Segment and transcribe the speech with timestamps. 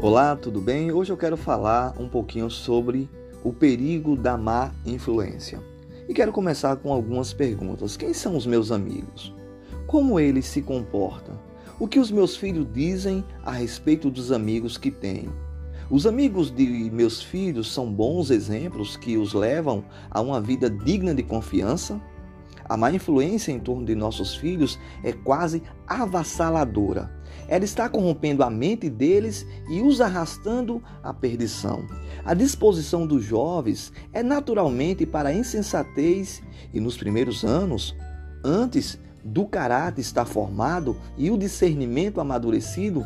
[0.00, 0.92] Olá, tudo bem?
[0.92, 3.10] Hoje eu quero falar um pouquinho sobre
[3.42, 5.60] o perigo da má influência.
[6.08, 7.96] E quero começar com algumas perguntas.
[7.96, 9.34] Quem são os meus amigos?
[9.88, 11.36] Como eles se comportam?
[11.80, 15.34] O que os meus filhos dizem a respeito dos amigos que tenho?
[15.90, 21.12] Os amigos de meus filhos são bons exemplos que os levam a uma vida digna
[21.12, 22.00] de confiança?
[22.68, 27.10] A má influência em torno de nossos filhos é quase avassaladora.
[27.48, 31.86] Ela está corrompendo a mente deles e os arrastando à perdição.
[32.24, 36.42] A disposição dos jovens é naturalmente para a insensatez
[36.74, 37.96] e nos primeiros anos,
[38.44, 43.04] antes do caráter estar formado e o discernimento amadurecido,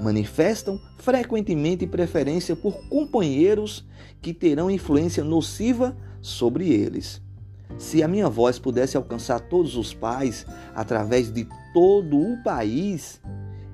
[0.00, 3.86] manifestam frequentemente preferência por companheiros
[4.20, 7.25] que terão influência nociva sobre eles.
[7.78, 13.20] Se a minha voz pudesse alcançar todos os pais através de todo o país,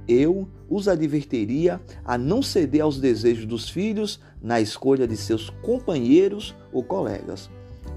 [0.08, 6.54] eu os advertiria a não ceder aos desejos dos filhos na escolha de seus companheiros
[6.72, 7.48] ou colegas.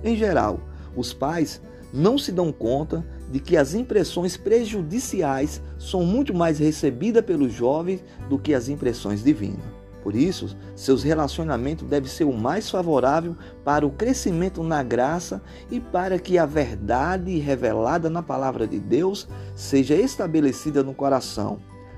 [0.03, 0.59] Em geral,
[0.95, 7.23] os pais não se dão conta de que as impressões prejudiciais são muito mais recebidas
[7.23, 9.84] pelos jovens do que as impressões divinas.
[10.05, 15.79] Por isso, seus relacionamentos devem ser o mais favorável para o crescimento na graça e
[15.79, 21.57] para que a verdade revelada na palavra de Deus seja estabelecida no coração.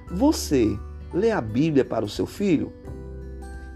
[0.09, 0.79] Você
[1.13, 2.71] lê a Bíblia para o seu filho?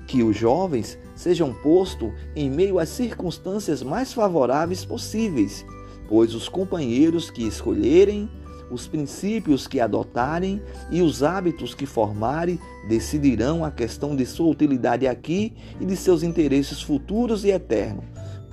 [0.07, 5.65] Que os jovens sejam postos em meio às circunstâncias mais favoráveis possíveis,
[6.07, 8.31] pois os companheiros que escolherem
[8.71, 15.05] os princípios que adotarem e os hábitos que formarem decidirão a questão de sua utilidade
[15.05, 18.05] aqui e de seus interesses futuros e eternos,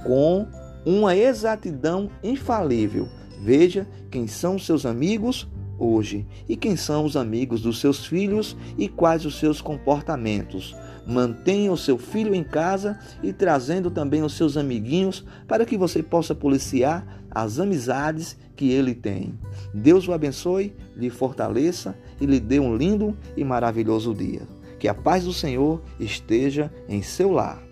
[0.05, 0.46] com
[0.84, 3.08] uma exatidão infalível.
[3.41, 8.88] Veja quem são seus amigos hoje e quem são os amigos dos seus filhos e
[8.88, 10.76] quais os seus comportamentos.
[11.06, 16.02] Mantenha o seu filho em casa e trazendo também os seus amiguinhos para que você
[16.02, 19.38] possa policiar as amizades que ele tem.
[19.72, 24.42] Deus o abençoe, lhe fortaleça e lhe dê um lindo e maravilhoso dia.
[24.78, 27.62] Que a paz do Senhor esteja em seu lar.